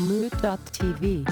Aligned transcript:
Moot.tv. 0.00 1.28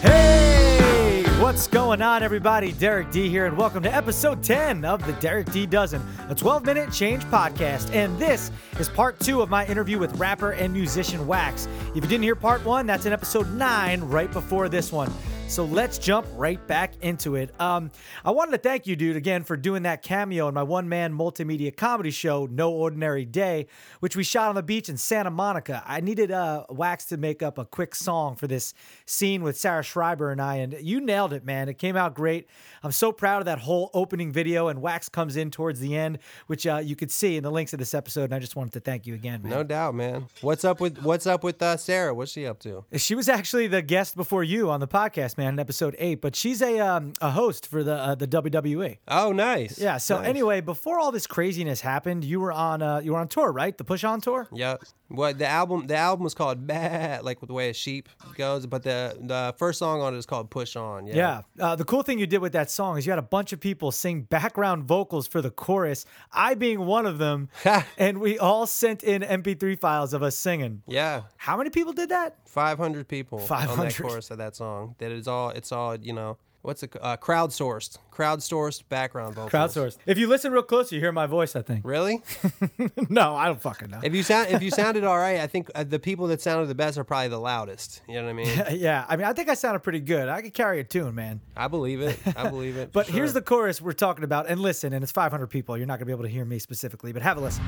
Hey, 0.00 1.24
what's 1.40 1.66
going 1.66 2.00
on, 2.02 2.22
everybody? 2.22 2.70
Derek 2.72 3.10
D 3.10 3.28
here, 3.28 3.46
and 3.46 3.56
welcome 3.56 3.82
to 3.82 3.92
episode 3.92 4.44
10 4.44 4.84
of 4.84 5.04
the 5.04 5.12
Derek 5.14 5.50
D 5.50 5.66
Dozen, 5.66 6.02
a 6.28 6.34
12 6.34 6.64
minute 6.64 6.92
change 6.92 7.24
podcast. 7.24 7.92
And 7.92 8.16
this 8.18 8.52
is 8.78 8.88
part 8.88 9.18
two 9.18 9.42
of 9.42 9.50
my 9.50 9.66
interview 9.66 9.98
with 9.98 10.16
rapper 10.18 10.52
and 10.52 10.72
musician 10.72 11.26
Wax. 11.26 11.66
If 11.90 11.96
you 11.96 12.00
didn't 12.02 12.22
hear 12.22 12.36
part 12.36 12.64
one, 12.64 12.86
that's 12.86 13.06
in 13.06 13.12
episode 13.12 13.52
nine, 13.54 14.02
right 14.02 14.30
before 14.30 14.68
this 14.68 14.92
one. 14.92 15.12
So 15.50 15.64
let's 15.64 15.98
jump 15.98 16.28
right 16.36 16.64
back 16.68 16.92
into 17.02 17.34
it. 17.34 17.52
Um, 17.60 17.90
I 18.24 18.30
wanted 18.30 18.52
to 18.52 18.58
thank 18.58 18.86
you, 18.86 18.94
dude, 18.94 19.16
again 19.16 19.42
for 19.42 19.56
doing 19.56 19.82
that 19.82 20.00
cameo 20.00 20.46
in 20.46 20.54
my 20.54 20.62
one 20.62 20.88
man 20.88 21.12
multimedia 21.12 21.76
comedy 21.76 22.12
show, 22.12 22.46
No 22.46 22.70
Ordinary 22.70 23.24
Day, 23.24 23.66
which 23.98 24.14
we 24.14 24.22
shot 24.22 24.48
on 24.48 24.54
the 24.54 24.62
beach 24.62 24.88
in 24.88 24.96
Santa 24.96 25.32
Monica. 25.32 25.82
I 25.84 26.02
needed 26.02 26.30
uh, 26.30 26.66
Wax 26.70 27.06
to 27.06 27.16
make 27.16 27.42
up 27.42 27.58
a 27.58 27.64
quick 27.64 27.96
song 27.96 28.36
for 28.36 28.46
this 28.46 28.74
scene 29.06 29.42
with 29.42 29.58
Sarah 29.58 29.82
Schreiber 29.82 30.30
and 30.30 30.40
I, 30.40 30.58
and 30.58 30.76
you 30.80 31.00
nailed 31.00 31.32
it, 31.32 31.44
man. 31.44 31.68
It 31.68 31.78
came 31.78 31.96
out 31.96 32.14
great. 32.14 32.46
I'm 32.84 32.92
so 32.92 33.10
proud 33.10 33.40
of 33.40 33.46
that 33.46 33.58
whole 33.58 33.90
opening 33.92 34.30
video, 34.30 34.68
and 34.68 34.80
Wax 34.80 35.08
comes 35.08 35.36
in 35.36 35.50
towards 35.50 35.80
the 35.80 35.96
end, 35.96 36.20
which 36.46 36.64
uh, 36.64 36.76
you 36.76 36.94
could 36.94 37.10
see 37.10 37.36
in 37.36 37.42
the 37.42 37.50
links 37.50 37.72
of 37.72 37.80
this 37.80 37.92
episode. 37.92 38.24
And 38.24 38.34
I 38.34 38.38
just 38.38 38.54
wanted 38.54 38.74
to 38.74 38.80
thank 38.80 39.04
you 39.04 39.14
again, 39.14 39.42
man. 39.42 39.50
No 39.50 39.64
doubt, 39.64 39.96
man. 39.96 40.26
What's 40.42 40.64
up 40.64 40.80
with 40.80 41.02
What's 41.02 41.26
up 41.26 41.42
with 41.42 41.60
uh, 41.60 41.76
Sarah? 41.76 42.14
What's 42.14 42.30
she 42.30 42.46
up 42.46 42.60
to? 42.60 42.84
She 42.94 43.16
was 43.16 43.28
actually 43.28 43.66
the 43.66 43.82
guest 43.82 44.14
before 44.14 44.44
you 44.44 44.70
on 44.70 44.78
the 44.78 44.86
podcast, 44.86 45.36
man, 45.40 45.54
in 45.54 45.58
episode 45.58 45.96
eight. 45.98 46.20
But 46.20 46.36
she's 46.36 46.62
a 46.62 46.78
um, 46.78 47.12
a 47.20 47.30
host 47.30 47.66
for 47.66 47.82
the 47.82 47.94
uh, 47.94 48.14
the 48.14 48.28
WWE. 48.28 48.98
Oh, 49.08 49.32
nice. 49.32 49.78
Yeah. 49.78 49.96
So 49.98 50.18
Nice. 50.18 50.28
anyway, 50.28 50.60
before 50.60 50.98
all 50.98 51.10
this 51.12 51.26
craziness 51.26 51.80
happened, 51.80 52.24
you 52.24 52.38
were 52.40 52.52
on 52.52 52.82
uh, 52.82 53.00
you 53.02 53.12
were 53.12 53.18
on 53.18 53.28
tour, 53.28 53.50
right? 53.50 53.76
The 53.76 53.84
Push 53.84 54.04
On 54.04 54.20
tour. 54.20 54.48
Yep. 54.52 54.82
What 55.10 55.38
the 55.38 55.46
album? 55.46 55.88
The 55.88 55.96
album 55.96 56.22
was 56.22 56.34
called 56.34 56.66
"Bad," 56.66 57.24
like 57.24 57.40
with 57.40 57.48
the 57.48 57.54
way 57.54 57.68
a 57.68 57.74
sheep 57.74 58.08
goes. 58.36 58.64
But 58.66 58.84
the 58.84 59.16
the 59.20 59.54
first 59.58 59.80
song 59.80 60.00
on 60.00 60.14
it 60.14 60.18
is 60.18 60.24
called 60.24 60.50
"Push 60.50 60.76
On." 60.76 61.06
Yeah. 61.06 61.42
Yeah. 61.56 61.64
Uh, 61.64 61.74
the 61.74 61.84
cool 61.84 62.02
thing 62.02 62.20
you 62.20 62.28
did 62.28 62.38
with 62.38 62.52
that 62.52 62.70
song 62.70 62.96
is 62.96 63.06
you 63.06 63.10
had 63.10 63.18
a 63.18 63.22
bunch 63.22 63.52
of 63.52 63.58
people 63.58 63.90
sing 63.90 64.22
background 64.22 64.84
vocals 64.84 65.26
for 65.26 65.42
the 65.42 65.50
chorus. 65.50 66.06
I 66.32 66.54
being 66.54 66.86
one 66.86 67.06
of 67.06 67.18
them, 67.18 67.48
and 67.98 68.18
we 68.18 68.38
all 68.38 68.66
sent 68.66 69.02
in 69.02 69.22
MP3 69.22 69.78
files 69.80 70.14
of 70.14 70.22
us 70.22 70.36
singing. 70.36 70.82
Yeah. 70.86 71.22
How 71.36 71.56
many 71.56 71.70
people 71.70 71.92
did 71.92 72.10
that? 72.10 72.36
Five 72.46 72.78
hundred 72.78 73.08
people 73.08 73.38
500. 73.38 73.90
that 73.90 74.00
chorus 74.00 74.30
of 74.30 74.38
that 74.38 74.54
song. 74.54 74.94
That 74.98 75.10
is 75.10 75.26
all. 75.26 75.50
It's 75.50 75.72
all 75.72 75.96
you 75.96 76.12
know. 76.12 76.38
What's 76.62 76.82
it? 76.82 76.94
Uh, 77.00 77.16
crowdsourced. 77.16 77.96
Crowdsourced 78.12 78.82
background 78.90 79.34
vocals. 79.34 79.50
Crowdsourced. 79.50 79.96
If 80.04 80.18
you 80.18 80.26
listen 80.26 80.52
real 80.52 80.62
close, 80.62 80.92
you 80.92 81.00
hear 81.00 81.10
my 81.10 81.26
voice. 81.26 81.56
I 81.56 81.62
think. 81.62 81.86
Really? 81.86 82.22
no, 83.08 83.34
I 83.34 83.46
don't 83.46 83.62
fucking 83.62 83.90
know. 83.90 84.00
if 84.02 84.14
you 84.14 84.22
sound 84.22 84.50
if 84.50 84.62
you 84.62 84.70
sounded 84.70 85.04
all 85.04 85.16
right, 85.16 85.40
I 85.40 85.46
think 85.46 85.70
uh, 85.74 85.84
the 85.84 85.98
people 85.98 86.26
that 86.26 86.42
sounded 86.42 86.66
the 86.66 86.74
best 86.74 86.98
are 86.98 87.04
probably 87.04 87.28
the 87.28 87.40
loudest. 87.40 88.02
You 88.06 88.16
know 88.16 88.24
what 88.24 88.30
I 88.30 88.32
mean? 88.34 88.62
yeah, 88.78 89.06
I 89.08 89.16
mean, 89.16 89.26
I 89.26 89.32
think 89.32 89.48
I 89.48 89.54
sounded 89.54 89.80
pretty 89.80 90.00
good. 90.00 90.28
I 90.28 90.42
could 90.42 90.52
carry 90.52 90.80
a 90.80 90.84
tune, 90.84 91.14
man. 91.14 91.40
I 91.56 91.68
believe 91.68 92.02
it. 92.02 92.18
I 92.36 92.48
believe 92.48 92.76
it. 92.76 92.90
But 93.00 93.06
for 93.06 93.12
here's 93.12 93.32
the 93.32 93.42
chorus 93.42 93.80
we're 93.80 93.92
talking 93.92 94.24
about. 94.24 94.48
And 94.48 94.60
listen, 94.60 94.92
and 94.92 95.02
it's 95.02 95.12
500 95.12 95.46
people. 95.46 95.76
You're 95.78 95.86
not 95.86 95.94
going 95.94 96.00
to 96.00 96.06
be 96.06 96.12
able 96.12 96.24
to 96.24 96.28
hear 96.28 96.44
me 96.44 96.58
specifically, 96.58 97.12
but 97.12 97.22
have 97.22 97.38
a 97.38 97.40
listen. 97.40 97.64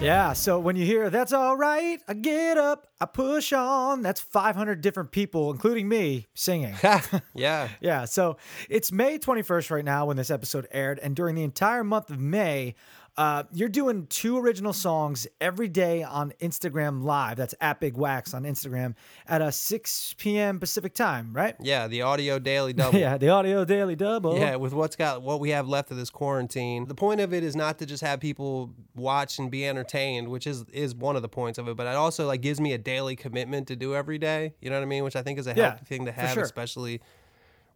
Yeah, 0.00 0.32
so 0.32 0.58
when 0.58 0.76
you 0.76 0.86
hear 0.86 1.10
that's 1.10 1.34
all 1.34 1.58
right, 1.58 2.00
I 2.08 2.14
get 2.14 2.56
up, 2.56 2.86
I 3.02 3.04
push 3.04 3.52
on. 3.52 4.00
That's 4.00 4.18
500 4.18 4.80
different 4.80 5.10
people, 5.10 5.50
including 5.50 5.90
me, 5.90 6.26
singing. 6.32 6.74
yeah. 7.34 7.68
Yeah, 7.82 8.06
so 8.06 8.38
it's 8.70 8.90
May 8.90 9.18
21st 9.18 9.70
right 9.70 9.84
now 9.84 10.06
when 10.06 10.16
this 10.16 10.30
episode 10.30 10.66
aired, 10.70 10.98
and 11.00 11.14
during 11.14 11.34
the 11.34 11.42
entire 11.42 11.84
month 11.84 12.08
of 12.08 12.18
May, 12.18 12.76
uh, 13.16 13.44
you're 13.52 13.68
doing 13.68 14.06
two 14.08 14.38
original 14.38 14.72
songs 14.72 15.26
every 15.40 15.68
day 15.68 16.02
on 16.02 16.32
Instagram 16.40 17.02
Live. 17.02 17.36
That's 17.36 17.54
at 17.60 17.80
Big 17.80 17.96
Wax 17.96 18.32
on 18.34 18.44
Instagram 18.44 18.94
at 19.28 19.42
a 19.42 19.52
6 19.52 20.14
p.m. 20.18 20.58
Pacific 20.60 20.94
time, 20.94 21.32
right? 21.32 21.54
Yeah. 21.60 21.86
The 21.88 22.02
audio 22.02 22.38
daily 22.38 22.72
double. 22.74 22.98
Yeah, 22.98 23.18
the 23.18 23.28
audio 23.28 23.64
daily 23.64 23.96
double. 23.96 24.38
Yeah, 24.38 24.56
with 24.56 24.72
what's 24.72 24.96
got 24.96 25.22
what 25.22 25.40
we 25.40 25.50
have 25.50 25.68
left 25.68 25.90
of 25.90 25.96
this 25.96 26.10
quarantine. 26.10 26.86
The 26.86 26.94
point 26.94 27.20
of 27.20 27.34
it 27.34 27.42
is 27.44 27.54
not 27.56 27.78
to 27.80 27.86
just 27.86 28.02
have 28.02 28.20
people 28.20 28.70
watch 28.94 29.38
and 29.38 29.50
be 29.50 29.66
entertained, 29.66 30.28
which 30.28 30.46
is 30.46 30.64
is 30.72 30.94
one 30.94 31.16
of 31.16 31.22
the 31.22 31.28
points 31.28 31.58
of 31.58 31.68
it, 31.68 31.76
but 31.76 31.86
it 31.86 31.96
also 31.96 32.26
like 32.26 32.40
gives 32.40 32.60
me 32.60 32.72
a 32.72 32.78
daily 32.78 33.16
commitment 33.16 33.68
to 33.68 33.76
do 33.76 33.94
every 33.94 34.18
day. 34.18 34.54
You 34.60 34.70
know 34.70 34.76
what 34.76 34.82
I 34.82 34.86
mean? 34.86 35.04
Which 35.04 35.16
I 35.16 35.22
think 35.22 35.38
is 35.38 35.46
a 35.46 35.54
Yeah, 35.54 35.70
healthy 35.70 35.84
thing 35.84 36.04
to 36.06 36.12
have, 36.12 36.34
sure. 36.34 36.42
especially 36.42 37.00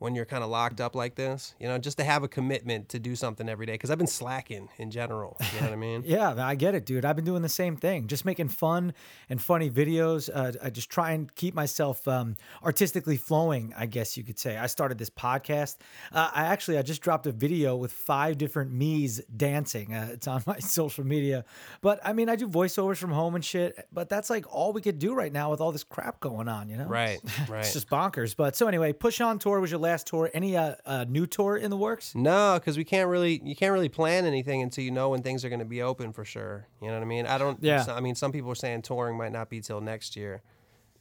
when 0.04 0.14
you're 0.14 0.26
kind 0.26 0.44
of 0.44 0.50
locked 0.50 0.82
up 0.82 0.94
like 0.94 1.14
this. 1.14 1.54
You 1.58 1.66
know, 1.66 1.78
just 1.78 1.96
to 1.96 2.04
have 2.04 2.22
a 2.22 2.28
commitment 2.28 2.90
to 2.90 2.98
do 2.98 3.16
something 3.16 3.48
every 3.48 3.64
day 3.64 3.72
because 3.72 3.90
I've 3.90 3.96
been 3.96 4.06
slacking 4.06 4.68
in 4.76 4.90
general. 4.90 5.38
You 5.40 5.60
know 5.62 5.68
what 5.68 5.72
I 5.72 5.76
mean? 5.76 6.04
Yeah, 6.14 6.34
I 6.46 6.54
get 6.54 6.74
it, 6.74 6.84
dude. 6.84 7.04
I've 7.04 7.16
been 7.16 7.24
doing 7.24 7.40
the 7.40 7.48
same 7.48 7.76
thing, 7.76 8.06
just 8.06 8.24
making 8.24 8.48
fun 8.48 8.92
and 9.30 9.40
funny 9.40 9.70
videos. 9.70 10.28
Uh, 10.32 10.52
I 10.62 10.68
just 10.68 10.90
try 10.90 11.12
and 11.12 11.34
keep 11.34 11.54
myself 11.54 12.06
um, 12.06 12.36
artistically 12.62 13.16
flowing, 13.16 13.72
I 13.76 13.86
guess 13.86 14.16
you 14.16 14.22
could 14.22 14.38
say. 14.38 14.58
I 14.58 14.66
started 14.66 14.98
this 14.98 15.08
podcast. 15.08 15.76
Uh, 16.12 16.30
I 16.32 16.44
actually 16.44 16.76
I 16.76 16.82
just 16.82 17.00
dropped 17.00 17.26
a 17.26 17.32
video 17.32 17.74
with 17.74 17.90
five 17.90 18.36
different 18.36 18.70
me's 18.72 19.22
dancing. 19.34 19.94
Uh, 19.94 20.08
it's 20.12 20.28
on 20.28 20.42
my 20.46 20.58
social 20.58 21.04
media, 21.04 21.44
but 21.80 22.00
I 22.04 22.12
mean 22.12 22.28
I 22.28 22.36
do 22.36 22.46
voiceovers 22.46 22.98
from 22.98 23.10
home 23.10 23.34
and 23.34 23.44
shit. 23.44 23.88
But 23.90 24.10
that's 24.10 24.28
like 24.28 24.44
all 24.54 24.72
we 24.72 24.82
could 24.82 24.98
do 24.98 25.14
right 25.14 25.32
now 25.32 25.50
with 25.50 25.60
all 25.60 25.72
this 25.72 25.84
crap 25.84 26.20
going 26.20 26.48
on, 26.48 26.68
you 26.68 26.76
know? 26.76 26.86
Right, 26.86 27.20
right. 27.48 27.60
It's 27.60 27.72
just 27.72 27.88
bonkers. 27.88 28.36
But 28.36 28.56
so 28.56 28.68
anyway, 28.68 28.92
Push 28.92 29.20
On 29.22 29.38
tour 29.38 29.58
was 29.58 29.70
your 29.70 29.80
last 29.80 29.93
tour. 30.02 30.30
Any 30.34 30.56
uh, 30.56 30.74
uh, 30.84 31.04
new 31.08 31.26
tour 31.26 31.56
in 31.56 31.70
the 31.70 31.76
works? 31.76 32.14
No, 32.14 32.54
because 32.58 32.76
we 32.76 32.84
can't 32.84 33.08
really 33.08 33.40
you 33.44 33.54
can't 33.54 33.72
really 33.72 33.88
plan 33.88 34.24
anything 34.26 34.62
until 34.62 34.82
you 34.82 34.90
know 34.90 35.10
when 35.10 35.22
things 35.22 35.44
are 35.44 35.48
going 35.48 35.58
to 35.60 35.64
be 35.64 35.82
open 35.82 36.12
for 36.12 36.24
sure. 36.24 36.66
You 36.82 36.88
know 36.88 36.94
what 36.94 37.02
I 37.02 37.06
mean? 37.06 37.26
I 37.26 37.38
don't. 37.38 37.62
Yeah. 37.62 37.84
I 37.88 38.00
mean, 38.00 38.14
some 38.16 38.32
people 38.32 38.50
are 38.50 38.56
saying 38.56 38.82
touring 38.82 39.16
might 39.16 39.32
not 39.32 39.48
be 39.50 39.60
till 39.60 39.80
next 39.80 40.16
year, 40.16 40.42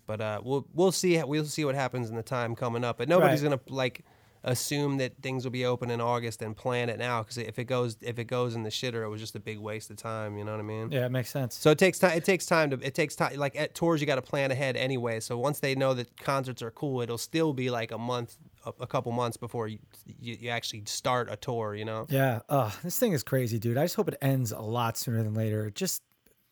but 0.06 0.22
uh, 0.22 0.42
we'll 0.44 0.68
we'll 0.74 0.92
see 0.92 1.22
we'll 1.24 1.46
see 1.46 1.66
what 1.66 1.76
happens 1.76 2.09
in 2.09 2.16
the 2.16 2.24
time 2.24 2.56
coming 2.56 2.84
up. 2.84 2.98
But 3.00 3.09
nobody's 3.09 3.42
Right. 3.42 3.50
gonna 3.50 3.62
like 3.76 4.03
assume 4.46 4.98
that 4.98 5.14
things 5.22 5.46
will 5.46 5.52
be 5.52 5.64
open 5.66 5.90
in 5.90 6.02
August 6.02 6.42
and 6.42 6.53
plan 6.53 6.90
it 6.90 7.00
now 7.00 7.22
because 7.24 7.38
if 7.38 7.58
it 7.58 7.64
goes 7.64 7.96
if 8.02 8.20
it 8.20 8.26
goes 8.26 8.56
in 8.56 8.64
the 8.64 8.70
shitter, 8.70 9.03
it 9.06 9.08
was 9.08 9.22
just 9.22 9.36
a 9.38 9.40
big 9.40 9.58
waste 9.58 9.90
of 9.90 9.96
time. 9.96 10.38
You 10.38 10.44
know 10.44 10.52
what 10.52 10.59
I 10.59 10.64
mean? 10.64 10.92
Yeah, 10.92 11.06
it 11.06 11.12
makes 11.14 11.30
sense. 11.30 11.56
So 11.56 11.72
it 11.72 11.78
takes 11.78 11.98
time. 11.98 12.18
It 12.18 12.26
takes 12.26 12.46
time 12.46 12.70
to. 12.72 12.80
It 12.86 12.94
takes 12.94 13.16
time. 13.16 13.38
Like 13.38 13.56
at 13.56 13.74
tours, 13.74 14.02
you 14.02 14.08
got 14.08 14.16
to 14.16 14.22
plan 14.22 14.52
ahead 14.52 14.76
anyway. 14.76 15.22
So 15.22 15.38
once 15.38 15.59
they 15.59 15.76
know 15.76 15.94
that 15.94 16.20
concerts 16.20 16.62
are 16.62 16.72
cool, 16.72 17.02
it'll 17.02 17.18
still 17.18 17.53
be 17.53 17.70
like 17.70 17.94
a 17.94 17.98
month, 17.98 18.36
a, 18.66 18.74
a 18.81 18.88
couple 18.88 19.12
months 19.12 19.38
before 19.38 19.68
you, 19.68 19.79
you 20.19 20.38
you 20.40 20.50
actually 20.50 20.84
start 20.85 21.29
a 21.31 21.35
tour. 21.35 21.75
You 21.75 21.85
know. 21.85 22.06
Yeah. 22.09 22.40
This 22.84 23.00
thing 23.00 23.13
is 23.13 23.24
crazy, 23.24 23.59
dude. 23.59 23.78
I 23.78 23.85
just 23.85 23.96
hope 23.96 24.07
it 24.07 24.18
ends 24.22 24.51
a 24.51 24.62
lot 24.62 24.97
sooner 24.97 25.24
than 25.24 25.34
later. 25.34 25.68
It 25.68 25.75
just 25.75 26.01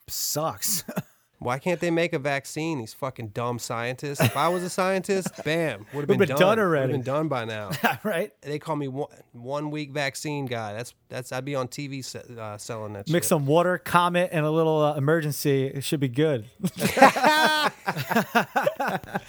sucks. 0.08 0.84
Why 1.42 1.58
can't 1.58 1.80
they 1.80 1.90
make 1.90 2.14
a 2.14 2.20
vaccine? 2.20 2.78
These 2.78 2.94
fucking 2.94 3.30
dumb 3.30 3.58
scientists. 3.58 4.22
If 4.22 4.38
I 4.38 4.48
was 4.50 4.62
a 4.62 4.70
scientist, 4.70 5.28
bam, 5.44 5.88
would 5.92 6.02
have 6.02 6.08
been, 6.08 6.20
been 6.20 6.28
done 6.28 6.50
Would've 6.50 6.60
already. 6.64 6.92
been 6.94 7.02
done 7.02 7.30
by 7.30 7.46
now. 7.46 7.72
right? 8.04 8.32
they 8.42 8.60
call 8.60 8.76
me 8.76 8.88
one, 8.88 9.08
one 9.32 9.72
week 9.72 9.92
vaccine 9.92 10.46
guy. 10.46 10.74
That's 10.74 10.94
that's 11.10 11.32
I'd 11.32 11.44
be 11.44 11.56
on 11.56 11.68
TV 11.68 12.06
se- 12.06 12.36
uh, 12.40 12.60
selling 12.60 12.94
that. 12.94 13.10
Mix 13.10 13.26
shit. 13.26 13.30
some 13.30 13.48
water, 13.48 13.80
comet, 13.80 14.30
and 14.32 14.46
a 14.46 14.52
little 14.52 14.80
uh, 14.84 15.00
Emergen-C. 15.00 15.64
It 15.66 15.84
should 15.84 16.00
be 16.00 16.10
good. 16.10 16.46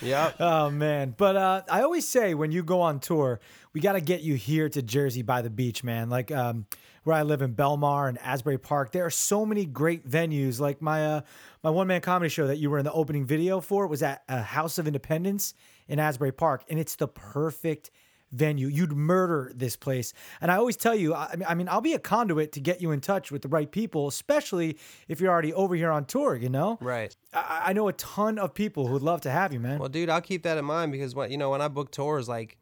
Yep. 0.03 0.37
oh 0.41 0.71
man! 0.71 1.15
But 1.17 1.37
uh, 1.37 1.63
I 1.71 1.83
always 1.83 2.07
say 2.07 2.35
when 2.35 2.51
you 2.53 2.63
go 2.63 2.81
on 2.81 3.01
tour, 3.01 3.41
we 3.73 3.81
got 3.81 3.93
to 3.93 4.01
get 4.01 4.23
you 4.23 4.35
here 4.35 4.69
to 4.69 4.83
Jersey 4.83 5.23
by 5.23 5.43
the 5.43 5.51
beach, 5.51 5.83
man. 5.83 6.11
Like 6.11 6.31
um, 6.31 6.67
where 7.05 7.17
I 7.17 7.23
live 7.23 7.43
in 7.43 7.55
Belmar 7.55 8.09
and 8.09 8.19
Asbury 8.19 8.59
Park, 8.59 8.93
there 8.93 9.05
are 9.05 9.11
so 9.11 9.47
many 9.47 9.65
great 9.65 10.09
venues. 10.09 10.61
Like 10.61 10.83
my 10.83 11.07
uh, 11.07 11.21
my 11.63 11.71
one 11.71 11.87
man 11.87 12.01
comedy 12.01 12.29
show 12.29 12.47
that 12.47 12.59
you 12.59 12.71
were 12.71 12.79
in 12.79 12.85
the 12.85 12.93
opening 12.93 13.25
video 13.25 13.61
for 13.61 13.87
was 13.87 14.03
at 14.03 14.23
a 14.29 14.43
House 14.43 14.79
of 14.79 14.87
Independents 14.87 15.55
in 15.89 15.99
Asbury 15.99 16.33
Park, 16.33 16.65
and 16.69 16.79
it's 16.79 16.97
the 16.97 17.09
perfect 17.09 17.91
venue. 18.31 18.67
You'd 18.67 18.93
murder 18.93 19.53
this 19.55 19.77
place. 19.77 20.15
And 20.41 20.51
I 20.51 20.57
always 20.57 20.77
tell 20.77 20.95
you, 20.95 21.15
I 21.15 21.37
mean, 21.37 21.47
I 21.49 21.55
mean, 21.55 21.69
I'll 21.69 21.83
be 21.83 21.93
a 21.93 21.99
conduit 21.99 22.53
to 22.53 22.61
get 22.61 22.81
you 22.81 22.91
in 22.91 23.01
touch 23.01 23.31
with 23.31 23.43
the 23.43 23.49
right 23.49 23.71
people, 23.71 24.09
especially 24.09 24.79
if 25.07 25.21
you're 25.21 25.31
already 25.31 25.53
over 25.53 25.75
here 25.75 25.91
on 25.91 26.07
tour. 26.07 26.35
You 26.35 26.49
know, 26.49 26.79
Right. 26.81 27.15
I, 27.35 27.63
I 27.67 27.73
know 27.75 27.89
a 27.89 27.93
ton 27.93 28.39
of 28.39 28.55
people 28.55 28.87
who'd 28.87 29.03
love 29.03 29.21
to 29.23 29.31
have 29.31 29.53
you, 29.53 29.61
man. 29.61 29.79
Well, 29.79 29.91
dude, 29.91 30.09
I'll 30.09 30.23
keep 30.23 30.45
that 30.45 30.57
in 30.57 30.65
mind 30.65 30.93
because 30.93 31.15
what 31.15 31.31
you 31.31 31.37
know 31.37 31.51
when 31.51 31.61
I 31.61 31.69
book 31.69 31.91
tours, 31.91 32.29
like, 32.29 32.57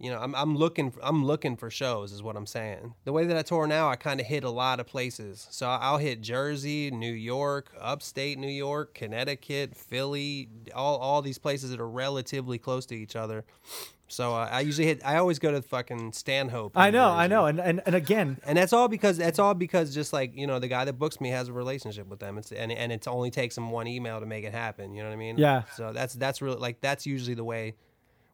you 0.00 0.10
know, 0.10 0.18
I'm 0.18 0.34
I'm 0.34 0.56
looking 0.56 0.92
I'm 1.02 1.24
looking 1.24 1.56
for 1.56 1.70
shows 1.70 2.12
is 2.12 2.22
what 2.22 2.36
I'm 2.36 2.46
saying. 2.46 2.94
The 3.04 3.12
way 3.12 3.26
that 3.26 3.36
I 3.36 3.42
tour 3.42 3.66
now, 3.66 3.88
I 3.88 3.96
kind 3.96 4.20
of 4.20 4.26
hit 4.26 4.44
a 4.44 4.50
lot 4.50 4.78
of 4.78 4.86
places. 4.86 5.48
So 5.50 5.68
I'll 5.68 5.98
hit 5.98 6.20
Jersey, 6.20 6.90
New 6.90 7.12
York, 7.12 7.72
upstate 7.80 8.38
New 8.38 8.46
York, 8.46 8.94
Connecticut, 8.94 9.76
Philly, 9.76 10.48
all 10.74 10.98
all 10.98 11.20
these 11.20 11.38
places 11.38 11.70
that 11.70 11.80
are 11.80 11.88
relatively 11.88 12.58
close 12.58 12.86
to 12.86 12.94
each 12.94 13.16
other. 13.16 13.44
So 14.08 14.34
uh, 14.34 14.48
I 14.50 14.60
usually 14.60 14.86
hit. 14.86 15.04
I 15.04 15.16
always 15.16 15.38
go 15.38 15.50
to 15.50 15.60
fucking 15.60 16.12
Stanhope. 16.12 16.72
I 16.76 16.90
know, 16.90 17.10
I 17.10 17.26
know, 17.26 17.46
and, 17.46 17.60
and 17.60 17.82
and 17.84 17.94
again, 17.94 18.38
And 18.44 18.56
that's 18.56 18.72
all 18.72 18.88
because 18.88 19.18
that's 19.18 19.38
all 19.38 19.52
because 19.52 19.92
just 19.92 20.12
like 20.12 20.34
you 20.36 20.46
know 20.46 20.58
the 20.58 20.68
guy 20.68 20.84
that 20.84 20.94
books 20.94 21.20
me 21.20 21.28
has 21.30 21.48
a 21.48 21.52
relationship 21.52 22.06
with 22.06 22.20
them. 22.20 22.38
It's 22.38 22.50
and 22.50 22.72
and 22.72 22.90
it 22.90 23.06
only 23.06 23.30
takes 23.30 23.58
him 23.58 23.70
one 23.70 23.86
email 23.86 24.20
to 24.20 24.26
make 24.26 24.44
it 24.44 24.52
happen. 24.52 24.94
You 24.94 25.02
know 25.02 25.10
what 25.10 25.14
I 25.14 25.18
mean? 25.18 25.38
Yeah. 25.38 25.64
So 25.76 25.92
that's 25.92 26.14
that's 26.14 26.40
really 26.40 26.56
like 26.56 26.80
that's 26.80 27.04
usually 27.04 27.34
the 27.34 27.44
way. 27.44 27.74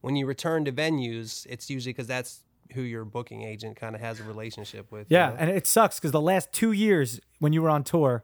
When 0.04 0.16
you 0.16 0.26
return 0.26 0.64
to 0.66 0.72
venues, 0.72 1.46
it's 1.48 1.70
usually 1.70 1.92
because 1.94 2.06
that's 2.06 2.40
who 2.74 2.82
your 2.82 3.04
booking 3.06 3.42
agent 3.42 3.76
kind 3.76 3.94
of 3.94 4.00
has 4.02 4.20
a 4.20 4.24
relationship 4.24 4.92
with. 4.92 5.10
you 5.10 5.16
Yeah, 5.16 5.30
know? 5.30 5.36
and 5.38 5.50
it 5.50 5.66
sucks 5.66 5.98
because 5.98 6.12
the 6.12 6.20
last 6.20 6.52
two 6.52 6.72
years 6.72 7.20
when 7.38 7.52
you 7.54 7.62
were 7.62 7.70
on 7.70 7.84
tour, 7.84 8.22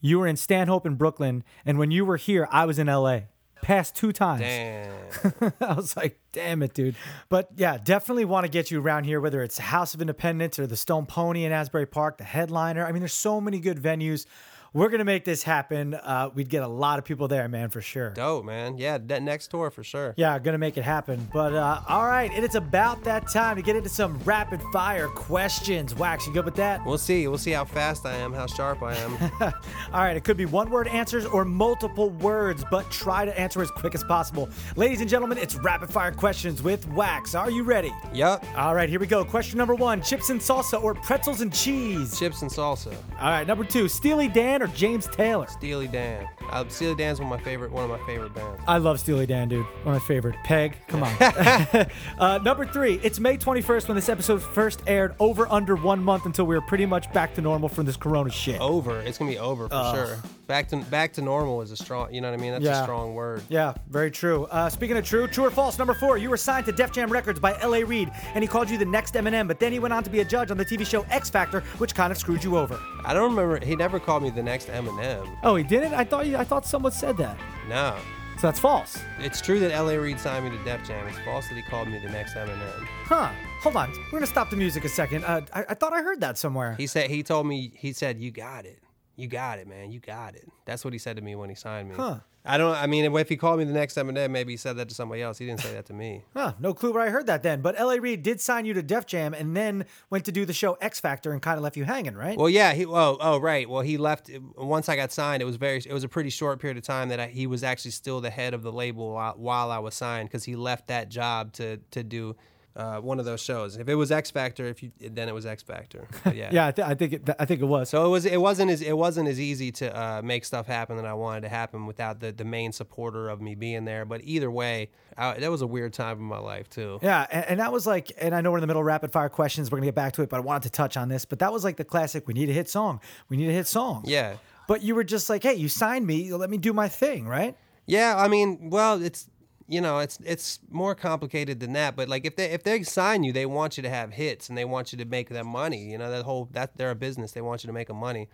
you 0.00 0.18
were 0.18 0.26
in 0.26 0.36
Stanhope 0.36 0.84
in 0.84 0.96
Brooklyn, 0.96 1.42
and 1.64 1.78
when 1.78 1.90
you 1.90 2.04
were 2.04 2.18
here, 2.18 2.46
I 2.50 2.66
was 2.66 2.78
in 2.78 2.86
LA. 2.86 3.20
Past 3.62 3.94
two 3.94 4.12
times. 4.12 4.40
Damn. 4.42 5.52
I 5.60 5.72
was 5.74 5.96
like, 5.96 6.18
damn 6.32 6.62
it, 6.62 6.74
dude. 6.74 6.96
But 7.28 7.48
yeah, 7.56 7.78
definitely 7.78 8.24
want 8.24 8.44
to 8.44 8.50
get 8.50 8.70
you 8.70 8.80
around 8.80 9.04
here, 9.04 9.20
whether 9.20 9.40
it's 9.42 9.56
House 9.56 9.94
of 9.94 10.00
Independents 10.00 10.58
or 10.58 10.66
the 10.66 10.76
Stone 10.76 11.06
Pony 11.06 11.44
in 11.44 11.52
Asbury 11.52 11.86
Park, 11.86 12.18
the 12.18 12.24
headliner. 12.24 12.84
I 12.84 12.90
mean, 12.92 13.00
there's 13.00 13.12
so 13.14 13.40
many 13.40 13.60
good 13.60 13.78
venues. 13.80 14.26
We're 14.74 14.88
going 14.88 15.00
to 15.00 15.04
make 15.04 15.26
this 15.26 15.42
happen. 15.42 15.92
Uh, 15.92 16.30
we'd 16.34 16.48
get 16.48 16.62
a 16.62 16.68
lot 16.68 16.98
of 16.98 17.04
people 17.04 17.28
there, 17.28 17.46
man, 17.46 17.68
for 17.68 17.82
sure. 17.82 18.08
Dope, 18.10 18.46
man. 18.46 18.78
Yeah, 18.78 18.96
that 19.06 19.22
next 19.22 19.48
tour 19.48 19.70
for 19.70 19.84
sure. 19.84 20.14
Yeah, 20.16 20.38
gonna 20.38 20.56
make 20.56 20.78
it 20.78 20.82
happen. 20.82 21.28
But 21.30 21.52
uh, 21.52 21.82
all 21.88 22.06
right, 22.06 22.30
and 22.32 22.42
it's 22.42 22.54
about 22.54 23.04
that 23.04 23.30
time 23.30 23.56
to 23.56 23.62
get 23.62 23.76
into 23.76 23.90
some 23.90 24.18
rapid 24.20 24.62
fire 24.72 25.08
questions. 25.08 25.94
Wax, 25.94 26.26
you 26.26 26.32
good 26.32 26.46
with 26.46 26.54
that? 26.54 26.84
We'll 26.86 26.96
see. 26.96 27.28
We'll 27.28 27.36
see 27.36 27.50
how 27.50 27.66
fast 27.66 28.06
I 28.06 28.14
am, 28.14 28.32
how 28.32 28.46
sharp 28.46 28.82
I 28.82 28.94
am. 28.96 29.12
All 29.92 30.00
right, 30.00 30.16
it 30.16 30.24
could 30.24 30.36
be 30.38 30.46
one 30.46 30.70
word 30.70 30.88
answers 30.88 31.26
or 31.26 31.44
multiple 31.44 32.08
words, 32.10 32.64
but 32.70 32.90
try 32.90 33.24
to 33.26 33.38
answer 33.38 33.60
as 33.60 33.70
quick 33.70 33.94
as 33.94 34.02
possible. 34.04 34.48
Ladies 34.76 35.00
and 35.00 35.08
gentlemen, 35.10 35.36
it's 35.36 35.54
rapid 35.56 35.90
fire 35.90 36.12
questions 36.12 36.62
with 36.62 36.88
Wax. 36.88 37.34
Are 37.34 37.50
you 37.50 37.62
ready? 37.62 37.92
yup. 38.14 38.42
All 38.56 38.74
right, 38.74 38.88
here 38.88 39.00
we 39.00 39.06
go. 39.06 39.22
Question 39.24 39.58
number 39.58 39.74
one 39.74 40.00
chips 40.02 40.30
and 40.30 40.40
salsa 40.40 40.82
or 40.82 40.94
pretzels 40.94 41.42
and 41.42 41.52
cheese? 41.52 42.18
Chips 42.18 42.40
and 42.42 42.50
salsa. 42.50 42.94
All 43.20 43.30
right, 43.30 43.46
number 43.46 43.64
two 43.64 43.86
Steely 43.88 44.28
Dan 44.28 44.61
or 44.62 44.68
James 44.68 45.06
Taylor? 45.08 45.46
Steely 45.48 45.88
Dan. 45.88 46.28
Uh, 46.50 46.64
Steely 46.68 46.94
Dan's 46.94 47.20
one 47.20 47.32
of 47.32 47.38
my 47.38 47.44
favorite, 47.44 47.72
one 47.72 47.84
of 47.84 47.90
my 47.90 48.04
favorite 48.06 48.34
bands. 48.34 48.60
I 48.66 48.78
love 48.78 49.00
Steely 49.00 49.26
Dan, 49.26 49.48
dude. 49.48 49.64
One 49.84 49.94
of 49.94 50.02
my 50.02 50.06
favorite. 50.06 50.36
Peg, 50.44 50.76
come 50.88 51.02
on. 51.02 51.12
uh, 52.18 52.38
number 52.42 52.66
three, 52.66 53.00
it's 53.02 53.18
May 53.20 53.36
21st 53.36 53.88
when 53.88 53.94
this 53.94 54.08
episode 54.08 54.42
first 54.42 54.82
aired, 54.86 55.14
over 55.20 55.46
under 55.50 55.76
one 55.76 56.02
month 56.02 56.26
until 56.26 56.44
we 56.46 56.54
were 56.54 56.60
pretty 56.60 56.86
much 56.86 57.12
back 57.12 57.34
to 57.34 57.40
normal 57.40 57.68
from 57.68 57.86
this 57.86 57.96
corona 57.96 58.30
shit. 58.30 58.60
Over. 58.60 59.00
It's 59.00 59.18
gonna 59.18 59.30
be 59.30 59.38
over 59.38 59.68
for 59.68 59.92
sure. 59.94 60.18
Back 60.46 60.68
to 60.68 60.76
back 60.76 61.14
to 61.14 61.22
normal 61.22 61.62
is 61.62 61.70
a 61.70 61.76
strong. 61.76 62.12
You 62.12 62.20
know 62.20 62.30
what 62.30 62.38
I 62.38 62.42
mean? 62.42 62.52
That's 62.52 62.64
Yeah. 62.64 62.80
a 62.80 62.82
strong 62.82 63.14
word. 63.14 63.42
Yeah, 63.48 63.72
very 63.88 64.10
true. 64.10 64.44
Uh, 64.50 64.68
speaking 64.68 64.96
of 64.96 65.04
true, 65.04 65.26
true 65.26 65.46
or 65.46 65.50
false, 65.50 65.78
number 65.78 65.94
four, 65.94 66.18
you 66.18 66.28
were 66.28 66.36
signed 66.36 66.66
to 66.66 66.72
Def 66.72 66.92
Jam 66.92 67.10
Records 67.10 67.40
by 67.40 67.58
L.A. 67.60 67.84
Reid, 67.84 68.10
and 68.34 68.42
he 68.44 68.48
called 68.48 68.68
you 68.68 68.76
the 68.76 68.84
next 68.84 69.14
Eminem, 69.14 69.48
but 69.48 69.58
then 69.60 69.72
he 69.72 69.78
went 69.78 69.94
on 69.94 70.02
to 70.02 70.10
be 70.10 70.20
a 70.20 70.24
judge 70.24 70.50
on 70.50 70.58
the 70.58 70.64
TV 70.64 70.84
show 70.86 71.06
X 71.10 71.30
Factor, 71.30 71.60
which 71.78 71.94
kind 71.94 72.10
of 72.12 72.18
screwed 72.18 72.44
you 72.44 72.58
over. 72.58 72.78
I 73.04 73.14
don't 73.14 73.30
remember. 73.34 73.64
He 73.64 73.76
never 73.76 73.98
called 73.98 74.22
me 74.24 74.30
the 74.30 74.42
next 74.42 74.68
Eminem. 74.68 75.26
Oh, 75.42 75.56
he 75.56 75.64
didn't? 75.64 75.94
I 75.94 76.04
thought 76.04 76.26
you, 76.26 76.31
I 76.36 76.44
thought 76.44 76.64
someone 76.66 76.92
said 76.92 77.16
that. 77.18 77.38
No. 77.68 77.96
So 78.38 78.48
that's 78.48 78.58
false. 78.58 78.98
It's 79.20 79.40
true 79.40 79.60
that 79.60 79.70
L.A. 79.70 79.98
Reid 79.98 80.18
signed 80.18 80.44
me 80.44 80.56
to 80.56 80.64
Def 80.64 80.86
Jam. 80.86 81.06
It's 81.06 81.18
false 81.20 81.48
that 81.48 81.54
he 81.54 81.62
called 81.62 81.88
me 81.88 81.98
the 81.98 82.10
next 82.10 82.34
Eminem. 82.34 82.86
Huh. 83.04 83.30
Hold 83.60 83.76
on. 83.76 83.92
We're 84.10 84.18
gonna 84.18 84.26
stop 84.26 84.50
the 84.50 84.56
music 84.56 84.84
a 84.84 84.88
second. 84.88 85.24
Uh, 85.24 85.42
I, 85.54 85.64
I 85.68 85.74
thought 85.74 85.92
I 85.92 86.02
heard 86.02 86.20
that 86.20 86.38
somewhere. 86.38 86.74
He 86.74 86.86
said 86.86 87.10
he 87.10 87.22
told 87.22 87.46
me 87.46 87.72
he 87.76 87.92
said 87.92 88.20
you 88.20 88.30
got 88.30 88.64
it. 88.64 88.80
You 89.16 89.28
got 89.28 89.58
it, 89.58 89.68
man. 89.68 89.92
You 89.92 90.00
got 90.00 90.34
it. 90.34 90.48
That's 90.64 90.84
what 90.84 90.92
he 90.92 90.98
said 90.98 91.16
to 91.16 91.22
me 91.22 91.36
when 91.36 91.50
he 91.50 91.54
signed 91.54 91.90
me. 91.90 91.94
Huh. 91.94 92.18
I 92.44 92.58
don't. 92.58 92.74
I 92.74 92.86
mean, 92.88 93.04
if 93.04 93.28
he 93.28 93.36
called 93.36 93.60
me 93.60 93.64
the 93.64 93.72
next 93.72 93.96
Eminem, 93.96 94.30
maybe 94.30 94.52
he 94.52 94.56
said 94.56 94.76
that 94.76 94.88
to 94.88 94.94
somebody 94.94 95.22
else. 95.22 95.38
He 95.38 95.46
didn't 95.46 95.60
say 95.60 95.72
that 95.74 95.86
to 95.86 95.92
me. 95.92 96.24
Huh, 96.34 96.54
no 96.58 96.72
clue 96.74 96.92
where 96.92 97.02
I 97.02 97.10
heard 97.10 97.26
that 97.26 97.42
then. 97.42 97.60
But 97.60 97.78
L.A. 97.78 98.00
Reid 98.00 98.22
did 98.22 98.40
sign 98.40 98.64
you 98.64 98.74
to 98.74 98.82
Def 98.82 99.06
Jam 99.06 99.34
and 99.34 99.56
then 99.56 99.84
went 100.10 100.24
to 100.24 100.32
do 100.32 100.44
the 100.44 100.52
show 100.52 100.72
X 100.80 100.98
Factor 100.98 101.32
and 101.32 101.40
kind 101.40 101.56
of 101.56 101.62
left 101.62 101.76
you 101.76 101.84
hanging, 101.84 102.14
right? 102.14 102.36
Well, 102.36 102.48
yeah. 102.48 102.72
He. 102.72 102.84
Oh, 102.84 103.16
oh, 103.20 103.38
right. 103.38 103.68
Well, 103.68 103.82
he 103.82 103.96
left 103.96 104.30
once 104.56 104.88
I 104.88 104.96
got 104.96 105.12
signed. 105.12 105.40
It 105.42 105.44
was 105.44 105.56
very. 105.56 105.76
It 105.76 105.92
was 105.92 106.04
a 106.04 106.08
pretty 106.08 106.30
short 106.30 106.58
period 106.58 106.78
of 106.78 106.82
time 106.84 107.10
that 107.10 107.20
I, 107.20 107.26
he 107.28 107.46
was 107.46 107.62
actually 107.62 107.92
still 107.92 108.20
the 108.20 108.30
head 108.30 108.54
of 108.54 108.62
the 108.62 108.72
label 108.72 109.12
while, 109.12 109.34
while 109.36 109.70
I 109.70 109.78
was 109.78 109.94
signed 109.94 110.28
because 110.28 110.44
he 110.44 110.56
left 110.56 110.88
that 110.88 111.10
job 111.10 111.52
to 111.54 111.76
to 111.92 112.02
do. 112.02 112.34
Uh, 112.74 112.98
one 112.98 113.18
of 113.18 113.26
those 113.26 113.42
shows. 113.42 113.76
If 113.76 113.88
it 113.88 113.94
was 113.94 114.10
X 114.10 114.30
Factor, 114.30 114.64
if 114.66 114.82
you 114.82 114.92
then 114.98 115.28
it 115.28 115.34
was 115.34 115.44
X 115.44 115.62
Factor. 115.62 116.06
But 116.24 116.36
yeah. 116.36 116.50
yeah, 116.52 116.66
I, 116.68 116.72
th- 116.72 116.88
I 116.88 116.94
think 116.94 117.12
it, 117.12 117.30
I 117.38 117.44
think 117.44 117.60
it 117.60 117.66
was. 117.66 117.90
So 117.90 118.06
it 118.06 118.08
was 118.08 118.24
it 118.24 118.40
wasn't 118.40 118.70
as 118.70 118.80
it 118.80 118.96
wasn't 118.96 119.28
as 119.28 119.38
easy 119.38 119.70
to 119.72 119.94
uh, 119.94 120.22
make 120.22 120.44
stuff 120.44 120.66
happen 120.66 120.96
that 120.96 121.04
I 121.04 121.12
wanted 121.12 121.42
to 121.42 121.48
happen 121.50 121.86
without 121.86 122.20
the 122.20 122.32
the 122.32 122.44
main 122.44 122.72
supporter 122.72 123.28
of 123.28 123.42
me 123.42 123.54
being 123.54 123.84
there. 123.84 124.04
But 124.06 124.22
either 124.24 124.50
way, 124.50 124.88
I, 125.18 125.34
that 125.38 125.50
was 125.50 125.60
a 125.60 125.66
weird 125.66 125.92
time 125.92 126.18
in 126.18 126.24
my 126.24 126.38
life 126.38 126.70
too. 126.70 126.98
Yeah, 127.02 127.26
and, 127.30 127.44
and 127.44 127.60
that 127.60 127.72
was 127.72 127.86
like, 127.86 128.12
and 128.18 128.34
I 128.34 128.40
know 128.40 128.50
we're 128.50 128.58
in 128.58 128.62
the 128.62 128.66
middle 128.66 128.80
of 128.80 128.86
rapid 128.86 129.12
fire 129.12 129.28
questions. 129.28 129.70
We're 129.70 129.78
gonna 129.78 129.88
get 129.88 129.94
back 129.94 130.14
to 130.14 130.22
it, 130.22 130.30
but 130.30 130.36
I 130.36 130.40
wanted 130.40 130.62
to 130.64 130.70
touch 130.70 130.96
on 130.96 131.08
this. 131.08 131.24
But 131.26 131.40
that 131.40 131.52
was 131.52 131.64
like 131.64 131.76
the 131.76 131.84
classic. 131.84 132.26
We 132.26 132.34
need 132.34 132.48
a 132.48 132.54
hit 132.54 132.70
song. 132.70 133.00
We 133.28 133.36
need 133.36 133.50
a 133.50 133.52
hit 133.52 133.66
song. 133.66 134.04
Yeah. 134.06 134.36
But 134.66 134.82
you 134.82 134.94
were 134.94 135.04
just 135.04 135.28
like, 135.28 135.42
hey, 135.42 135.54
you 135.54 135.68
signed 135.68 136.06
me. 136.06 136.32
Let 136.32 136.48
me 136.48 136.56
do 136.56 136.72
my 136.72 136.88
thing, 136.88 137.26
right? 137.26 137.56
Yeah, 137.86 138.14
I 138.16 138.28
mean, 138.28 138.70
well, 138.70 139.02
it's 139.02 139.28
you 139.72 139.80
know, 139.80 140.00
it's 140.00 140.18
it's 140.22 140.58
more 140.70 140.94
complicated 140.94 141.58
than 141.58 141.72
that. 141.72 141.96
But 141.96 142.06
like 142.06 142.26
if 142.26 142.36
they 142.36 142.50
if 142.50 142.62
they 142.62 142.82
sign 142.82 143.24
you, 143.24 143.32
they 143.32 143.46
want 143.46 143.78
you 143.78 143.82
to 143.82 143.88
have 143.88 144.12
hits 144.12 144.50
and 144.50 144.58
they 144.58 144.66
want 144.66 144.92
you 144.92 144.98
to 144.98 145.06
make 145.06 145.30
them 145.30 145.46
money. 145.46 145.90
You 145.90 145.96
know, 145.96 146.10
that 146.10 146.24
whole 146.24 146.50
that 146.52 146.76
they're 146.76 146.90
a 146.90 146.94
business. 146.94 147.32
They 147.32 147.40
want 147.40 147.64
you 147.64 147.68
to 147.68 147.72
make 147.72 147.88
them 147.88 147.96
money. 147.96 148.28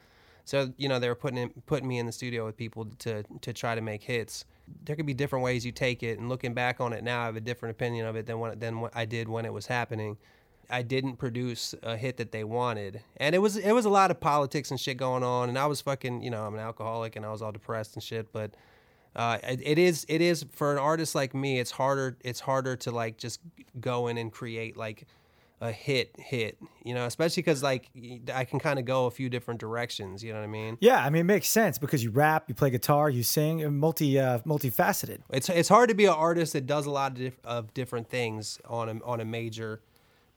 So 0.44 0.72
you 0.76 0.88
know, 0.88 0.98
they 0.98 1.08
were 1.08 1.14
putting 1.14 1.38
in, 1.38 1.50
putting 1.66 1.86
me 1.86 1.98
in 1.98 2.06
the 2.06 2.12
studio 2.12 2.44
with 2.44 2.56
people 2.56 2.86
to 3.00 3.22
to 3.22 3.52
try 3.52 3.76
to 3.76 3.80
make 3.80 4.02
hits. 4.02 4.46
There 4.84 4.96
could 4.96 5.06
be 5.06 5.14
different 5.14 5.44
ways 5.44 5.64
you 5.64 5.70
take 5.70 6.02
it, 6.02 6.18
and 6.18 6.28
looking 6.28 6.54
back 6.54 6.80
on 6.80 6.92
it 6.92 7.04
now, 7.04 7.22
I 7.22 7.26
have 7.26 7.36
a 7.36 7.40
different 7.40 7.76
opinion 7.76 8.06
of 8.06 8.16
it 8.16 8.26
than 8.26 8.58
than 8.58 8.80
what 8.80 8.96
I 8.96 9.04
did 9.04 9.28
when 9.28 9.44
it 9.44 9.52
was 9.52 9.66
happening. 9.66 10.16
I 10.68 10.82
didn't 10.82 11.16
produce 11.16 11.72
a 11.84 11.96
hit 11.96 12.16
that 12.16 12.32
they 12.32 12.42
wanted, 12.42 13.00
and 13.16 13.36
it 13.36 13.38
was 13.38 13.56
it 13.56 13.72
was 13.72 13.84
a 13.84 13.90
lot 13.90 14.10
of 14.10 14.18
politics 14.18 14.72
and 14.72 14.80
shit 14.80 14.96
going 14.96 15.22
on, 15.22 15.48
and 15.48 15.56
I 15.56 15.66
was 15.66 15.80
fucking 15.82 16.20
you 16.20 16.30
know 16.30 16.44
I'm 16.44 16.54
an 16.54 16.60
alcoholic 16.60 17.14
and 17.14 17.24
I 17.24 17.30
was 17.30 17.42
all 17.42 17.52
depressed 17.52 17.94
and 17.94 18.02
shit, 18.02 18.32
but 18.32 18.50
uh, 19.16 19.38
it, 19.42 19.60
it 19.64 19.78
is 19.78 20.04
it 20.08 20.20
is 20.20 20.44
for 20.52 20.72
an 20.72 20.78
artist 20.78 21.14
like 21.14 21.34
me 21.34 21.58
it's 21.58 21.70
harder 21.72 22.16
it's 22.20 22.40
harder 22.40 22.76
to 22.76 22.90
like 22.90 23.16
just 23.18 23.40
go 23.80 24.06
in 24.08 24.18
and 24.18 24.32
create 24.32 24.76
like 24.76 25.06
a 25.60 25.72
hit 25.72 26.14
hit 26.18 26.56
you 26.84 26.94
know 26.94 27.04
especially 27.06 27.42
because 27.42 27.64
like 27.64 27.90
i 28.32 28.44
can 28.44 28.60
kind 28.60 28.78
of 28.78 28.84
go 28.84 29.06
a 29.06 29.10
few 29.10 29.28
different 29.28 29.58
directions 29.58 30.22
you 30.22 30.32
know 30.32 30.38
what 30.38 30.44
i 30.44 30.48
mean 30.48 30.78
Yeah, 30.80 31.04
I 31.04 31.10
mean, 31.10 31.20
it 31.22 31.24
makes 31.24 31.48
sense 31.48 31.78
because 31.78 32.04
you 32.04 32.10
rap, 32.10 32.44
you 32.46 32.54
play 32.54 32.70
guitar, 32.70 33.10
you 33.10 33.24
sing, 33.24 33.60
and 33.64 33.76
multi 33.76 34.20
uh, 34.20 34.38
multifaceted. 34.46 35.18
it's 35.30 35.48
it's 35.48 35.68
hard 35.68 35.88
to 35.88 35.96
be 35.96 36.04
an 36.04 36.12
artist 36.12 36.52
that 36.52 36.66
does 36.66 36.86
a 36.86 36.90
lot 36.92 37.10
of, 37.12 37.18
dif- 37.18 37.40
of 37.44 37.74
different 37.74 38.08
things 38.08 38.60
on 38.68 38.88
a, 38.88 39.04
on 39.04 39.20
a 39.20 39.24
major 39.24 39.80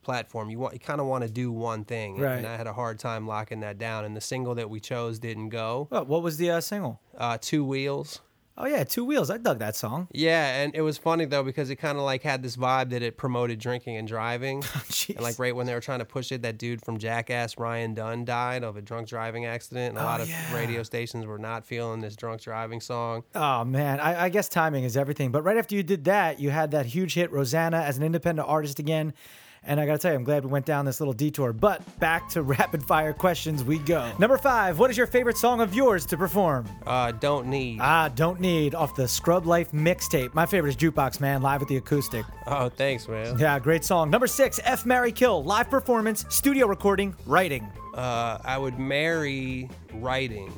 platform 0.01 0.49
you 0.49 0.57
want 0.57 0.73
you 0.73 0.79
kind 0.79 0.99
of 0.99 1.05
want 1.05 1.23
to 1.23 1.29
do 1.29 1.51
one 1.51 1.83
thing 1.85 2.17
Right. 2.19 2.37
and 2.37 2.47
i 2.47 2.57
had 2.57 2.65
a 2.65 2.73
hard 2.73 2.97
time 2.97 3.27
locking 3.27 3.59
that 3.59 3.77
down 3.77 4.03
and 4.03 4.15
the 4.17 4.21
single 4.21 4.55
that 4.55 4.67
we 4.67 4.79
chose 4.79 5.19
didn't 5.19 5.49
go 5.49 5.85
What, 5.91 6.07
what 6.07 6.23
was 6.23 6.37
the 6.37 6.49
uh, 6.49 6.61
single? 6.61 6.99
uh, 7.15 7.37
two 7.39 7.63
wheels 7.63 8.21
Oh 8.63 8.67
yeah, 8.67 8.83
Two 8.83 9.03
Wheels. 9.03 9.31
I 9.31 9.37
dug 9.37 9.57
that 9.59 9.75
song. 9.75 10.07
Yeah, 10.11 10.61
and 10.61 10.75
it 10.75 10.81
was 10.81 10.97
funny 10.97 11.25
though 11.25 11.41
because 11.43 11.71
it 11.71 11.77
kind 11.77 11.97
of 11.97 12.03
like 12.03 12.21
had 12.21 12.43
this 12.43 12.55
vibe 12.55 12.91
that 12.91 13.01
it 13.01 13.17
promoted 13.17 13.57
drinking 13.59 13.97
and 13.97 14.07
driving. 14.07 14.63
Oh, 14.75 14.83
jeez. 14.89 15.15
and 15.15 15.21
like 15.21 15.39
right 15.39 15.55
when 15.55 15.65
they 15.65 15.73
were 15.73 15.81
trying 15.81 15.99
to 15.99 16.05
push 16.05 16.31
it, 16.31 16.43
that 16.43 16.57
dude 16.57 16.83
from 16.85 16.97
Jackass, 16.99 17.57
Ryan 17.57 17.93
Dunn, 17.95 18.23
died 18.23 18.63
of 18.63 18.77
a 18.77 18.81
drunk 18.81 19.07
driving 19.07 19.45
accident. 19.45 19.89
And 19.89 19.97
a 19.97 20.01
Oh, 20.01 20.05
lot 20.05 20.21
of 20.21 20.29
yeah. 20.29 20.55
radio 20.55 20.83
stations 20.83 21.25
were 21.25 21.39
not 21.39 21.65
feeling 21.65 22.01
this 22.01 22.15
drunk 22.15 22.41
driving 22.41 22.79
song. 22.81 23.23
Oh 23.33 23.63
man, 23.65 23.99
I, 23.99 24.25
I 24.25 24.29
guess 24.29 24.47
timing 24.47 24.83
is 24.83 24.95
everything. 24.95 25.31
But 25.31 25.41
right 25.43 25.57
after 25.57 25.75
you 25.75 25.81
did 25.83 26.03
that, 26.05 26.39
you 26.39 26.51
had 26.51 26.69
that 26.71 26.85
huge 26.85 27.15
hit, 27.15 27.31
Rosana, 27.31 27.83
as 27.83 27.97
an 27.97 28.03
independent 28.03 28.47
artist 28.47 28.77
again. 28.79 29.13
And 29.63 29.79
I 29.79 29.85
gotta 29.85 29.99
tell 29.99 30.11
you, 30.11 30.17
I'm 30.17 30.23
glad 30.23 30.43
we 30.43 30.49
went 30.49 30.65
down 30.65 30.85
this 30.85 30.99
little 30.99 31.13
detour. 31.13 31.53
But 31.53 31.81
back 31.99 32.27
to 32.29 32.41
rapid 32.41 32.83
fire 32.83 33.13
questions 33.13 33.63
we 33.63 33.77
go. 33.77 34.11
Number 34.17 34.37
five, 34.37 34.79
what 34.79 34.89
is 34.89 34.97
your 34.97 35.05
favorite 35.05 35.37
song 35.37 35.61
of 35.61 35.75
yours 35.75 36.03
to 36.07 36.17
perform? 36.17 36.65
Uh, 36.85 37.11
don't 37.11 37.45
need. 37.47 37.77
Ah, 37.79 38.09
Don't 38.09 38.39
Need 38.39 38.73
off 38.73 38.95
the 38.95 39.07
Scrub 39.07 39.45
Life 39.45 39.71
mixtape. 39.71 40.33
My 40.33 40.47
favorite 40.47 40.71
is 40.71 40.75
Jukebox 40.77 41.19
Man, 41.19 41.43
live 41.43 41.59
with 41.59 41.69
the 41.69 41.77
acoustic. 41.77 42.25
oh, 42.47 42.69
thanks, 42.69 43.07
man. 43.07 43.37
Yeah, 43.37 43.59
great 43.59 43.85
song. 43.85 44.09
Number 44.09 44.25
six, 44.27 44.59
F 44.63 44.83
Mary 44.85 45.11
Kill, 45.11 45.43
live 45.43 45.69
performance, 45.69 46.25
studio 46.29 46.65
recording, 46.65 47.15
writing. 47.27 47.71
Uh, 47.93 48.39
I 48.43 48.57
would 48.57 48.79
marry 48.79 49.69
writing. 49.93 50.51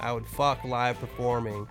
I 0.00 0.12
would 0.12 0.24
fuck 0.26 0.62
live 0.64 1.00
performing, 1.00 1.66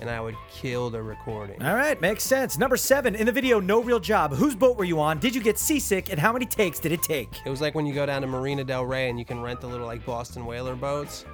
and 0.00 0.10
I 0.10 0.20
would 0.20 0.36
kill 0.50 0.90
the 0.90 1.02
recording. 1.02 1.62
All 1.62 1.74
right, 1.74 2.00
makes 2.00 2.22
sense. 2.22 2.58
Number 2.58 2.76
seven, 2.76 3.14
in 3.14 3.26
the 3.26 3.32
video 3.32 3.60
No 3.60 3.82
Real 3.82 4.00
Job, 4.00 4.32
whose 4.32 4.54
boat 4.54 4.76
were 4.76 4.84
you 4.84 5.00
on? 5.00 5.18
Did 5.18 5.34
you 5.34 5.42
get 5.42 5.58
seasick? 5.58 6.10
And 6.10 6.18
how 6.18 6.32
many 6.32 6.46
takes 6.46 6.78
did 6.78 6.92
it 6.92 7.02
take? 7.02 7.28
It 7.44 7.50
was 7.50 7.60
like 7.60 7.74
when 7.74 7.86
you 7.86 7.94
go 7.94 8.06
down 8.06 8.22
to 8.22 8.28
Marina 8.28 8.64
Del 8.64 8.84
Rey 8.84 9.08
and 9.08 9.18
you 9.18 9.24
can 9.24 9.40
rent 9.40 9.60
the 9.60 9.66
little 9.66 9.86
like 9.86 10.04
Boston 10.04 10.46
whaler 10.46 10.76
boats. 10.76 11.24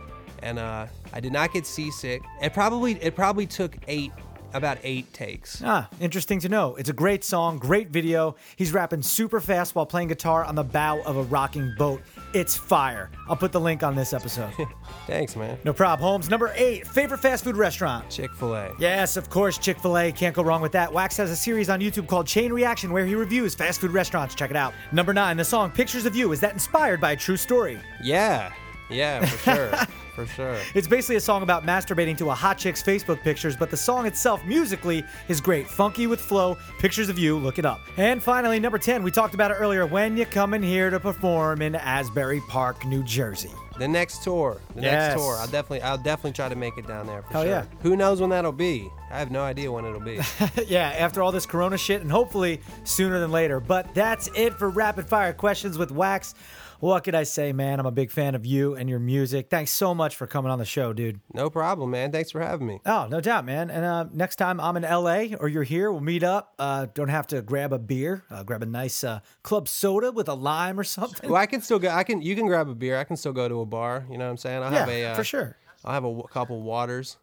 And 0.42 0.58
uh, 0.58 0.86
I 1.12 1.20
did 1.20 1.32
not 1.32 1.52
get 1.52 1.66
seasick. 1.66 2.22
It 2.40 2.54
probably 2.54 2.94
it 3.02 3.14
probably 3.14 3.46
took 3.46 3.76
eight 3.88 4.12
about 4.54 4.78
eight 4.82 5.12
takes. 5.12 5.62
Ah, 5.64 5.88
interesting 6.00 6.40
to 6.40 6.48
know. 6.48 6.76
It's 6.76 6.88
a 6.88 6.94
great 6.94 7.24
song, 7.24 7.58
great 7.58 7.90
video. 7.90 8.36
He's 8.56 8.72
rapping 8.72 9.02
super 9.02 9.40
fast 9.40 9.74
while 9.74 9.86
playing 9.86 10.08
guitar 10.08 10.44
on 10.44 10.54
the 10.54 10.64
bow 10.64 11.02
of 11.02 11.16
a 11.16 11.22
rocking 11.22 11.74
boat. 11.78 12.02
It's 12.32 12.56
fire. 12.56 13.10
I'll 13.28 13.37
put 13.37 13.50
the 13.50 13.60
link 13.60 13.82
on 13.82 13.96
this 13.96 14.12
episode. 14.12 14.52
Thanks, 15.06 15.34
man. 15.34 15.58
no 15.64 15.72
prob. 15.72 15.99
Holmes, 15.99 16.28
number 16.30 16.52
eight, 16.54 16.87
favorite 16.87 17.18
fast 17.18 17.42
food 17.42 17.56
restaurant. 17.56 18.08
Chick 18.08 18.32
Fil 18.34 18.54
A. 18.54 18.72
Yes, 18.78 19.16
of 19.16 19.28
course, 19.30 19.58
Chick 19.58 19.78
fil 19.80 19.99
A. 19.99 20.12
Can't 20.12 20.34
go 20.34 20.42
wrong 20.42 20.62
with 20.62 20.72
that. 20.72 20.92
Wax 20.92 21.16
has 21.16 21.30
a 21.30 21.37
series 21.37 21.68
on 21.68 21.80
YouTube 21.80 22.06
called 22.06 22.26
Chain 22.28 22.52
Reaction 22.52 22.92
where 22.92 23.04
he 23.04 23.14
reviews 23.16 23.54
fast 23.54 23.80
food 23.80 23.90
restaurants. 23.90 24.34
Check 24.37 24.50
it 24.50 24.56
out. 24.56 24.72
Number 24.92 25.12
nine, 25.12 25.37
the 25.37 25.44
song 25.44 25.70
Pictures 25.72 26.06
of 26.06 26.14
You. 26.14 26.30
Is 26.32 26.38
that 26.40 26.52
inspired 26.52 27.00
by 27.00 27.12
a 27.12 27.16
true 27.16 27.37
story? 27.37 27.80
Yeah, 28.02 28.52
yeah, 28.88 29.25
for 29.25 29.38
sure, 29.54 29.70
for 30.26 30.34
sure. 30.34 30.58
It's 30.74 30.88
basically 30.88 31.16
a 31.16 31.20
song 31.20 31.42
about 31.42 31.64
masturbating 31.64 32.16
to 32.18 32.30
a 32.30 32.34
hot 32.34 32.58
chick's 32.58 32.82
Facebook 32.82 33.20
pictures, 33.22 33.56
but 33.56 33.70
the 33.70 33.76
song 33.76 34.06
itself 34.06 34.44
musically 34.44 35.04
is 35.28 35.40
great. 35.40 35.68
Funky 35.68 36.06
with 36.06 36.20
flow, 36.20 36.56
pictures 36.78 37.08
of 37.08 37.18
you, 37.18 37.38
look 37.38 37.58
it 37.58 37.64
up. 37.64 37.80
And 37.96 38.22
finally, 38.22 38.60
number 38.60 38.78
10, 38.78 39.02
we 39.02 39.10
talked 39.10 39.34
about 39.34 39.50
it 39.50 39.54
earlier, 39.54 39.86
When 39.86 40.16
You 40.16 40.26
Coming 40.26 40.62
Here 40.62 40.90
to 40.90 41.00
Perform 41.00 41.62
in 41.62 41.74
Asbury 41.74 42.40
Park, 42.48 42.84
New 42.84 43.02
Jersey. 43.02 43.50
The 43.80 43.88
next 43.88 44.22
tour, 44.22 44.60
the 44.76 44.82
Yes. 44.82 45.08
next 45.08 45.22
tour. 45.22 45.37
I'll 45.37 45.46
definitely, 45.46 45.80
I'll 45.82 45.96
definitely 45.96 46.32
try 46.32 46.50
to 46.50 46.54
make 46.54 46.76
it 46.76 46.87
down 46.87 47.06
there 47.06 47.22
for 47.22 47.32
Hell 47.32 47.42
sure. 47.44 47.50
yeah. 47.50 47.64
Who 47.80 47.96
knows 47.96 48.20
when 48.20 48.28
that'll 48.28 48.52
be? 48.52 48.90
I 49.10 49.18
have 49.18 49.30
no 49.30 49.40
idea 49.42 49.72
when 49.72 49.87
it'll 49.87 50.00
be. 50.00 50.20
yeah, 50.66 50.94
after 50.99 51.22
all 51.22 51.32
this 51.32 51.46
corona 51.46 51.78
shit, 51.78 52.02
and 52.02 52.10
hopefully 52.12 52.60
sooner 52.84 53.18
than 53.18 53.32
later. 53.32 53.58
But 53.58 53.94
that's 53.94 54.28
it 54.37 54.52
for 54.58 54.68
rapid 54.68 55.06
fire 55.08 55.32
questions 55.32 55.78
with 55.78 55.90
Wax. 55.90 56.34
What 56.78 57.04
could 57.04 57.14
I 57.14 57.25
say, 57.25 57.52
man? 57.52 57.78
I'm 57.78 57.84
a 57.84 57.90
big 57.90 58.10
fan 58.10 58.34
of 58.34 58.46
you 58.46 58.75
and 58.75 58.88
your 58.88 59.00
music. 59.00 59.50
Thanks 59.50 59.70
so 59.70 59.94
much 59.94 60.16
for 60.16 60.26
coming 60.26 60.50
on 60.50 60.58
the 60.58 60.64
show, 60.64 60.94
dude. 60.94 61.20
no 61.34 61.50
problem, 61.50 61.90
man. 61.90 62.10
Thanks 62.10 62.30
for 62.30 62.40
having 62.40 62.66
me. 62.66 62.80
Oh, 62.87 63.06
no 63.10 63.20
doubt, 63.20 63.44
man. 63.44 63.68
And 63.68 63.84
uh, 63.84 64.06
next 64.14 64.37
time 64.37 64.58
I'm 64.58 64.78
in 64.78 64.84
LA 64.84 65.37
or 65.38 65.46
you're 65.49 65.62
here, 65.62 65.92
we'll 65.92 66.00
meet 66.00 66.22
up. 66.22 66.54
Uh, 66.58 66.87
don't 66.94 67.08
have 67.10 67.26
to 67.28 67.42
grab 67.42 67.75
a 67.75 67.78
beer. 67.78 68.25
Uh, 68.30 68.44
grab 68.44 68.62
a 68.62 68.66
nice 68.66 69.04
uh, 69.04 69.20
club 69.42 69.68
soda 69.68 70.10
with 70.10 70.26
a 70.30 70.32
lime 70.34 70.80
or 70.80 70.84
something. 70.84 71.28
Well, 71.28 71.38
I 71.38 71.44
can 71.44 71.60
still 71.60 71.78
go. 71.78 71.90
I 71.90 72.02
can. 72.02 72.22
You 72.22 72.34
can 72.34 72.46
grab 72.46 72.66
a 72.70 72.75
beer. 72.75 72.96
I 72.96 73.04
can 73.04 73.18
still 73.18 73.34
go 73.34 73.46
to 73.46 73.60
a 73.60 73.66
bar. 73.70 74.04
You 74.10 74.18
know 74.18 74.24
what 74.24 74.32
I'm 74.32 74.36
saying? 74.36 74.62
I'll 74.62 74.72
yeah, 74.72 74.78
have 74.80 74.88
a 74.88 75.04
uh, 75.06 75.14
for 75.14 75.24
sure. 75.24 75.56
I'll 75.84 75.92
have 75.92 76.04
a 76.04 76.08
w- 76.08 76.26
couple 76.28 76.60
waters. 76.60 77.16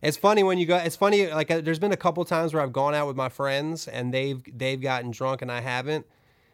It's 0.00 0.16
funny 0.16 0.42
when 0.42 0.58
you 0.58 0.66
go. 0.66 0.76
It's 0.76 0.96
funny. 0.96 1.28
Like 1.28 1.50
uh, 1.50 1.60
there's 1.60 1.78
been 1.78 1.92
a 1.92 1.96
couple 1.96 2.24
times 2.24 2.54
where 2.54 2.62
I've 2.62 2.72
gone 2.72 2.94
out 2.94 3.06
with 3.06 3.16
my 3.16 3.28
friends 3.28 3.86
and 3.86 4.12
they've 4.12 4.42
they've 4.56 4.80
gotten 4.80 5.10
drunk 5.10 5.42
and 5.42 5.52
I 5.52 5.60
haven't. 5.60 6.06